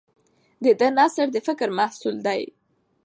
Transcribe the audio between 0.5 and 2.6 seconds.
د ده نثر د فکر محصول دی.